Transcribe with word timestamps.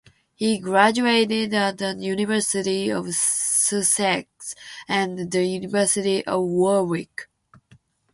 He 0.33 0.57
graduated 0.57 1.53
at 1.53 1.77
the 1.77 1.95
University 1.95 2.89
of 2.91 3.13
Sussex 3.13 4.55
and 4.87 5.29
the 5.31 5.45
University 5.45 6.25
of 6.25 6.41
Warwick. 6.41 7.27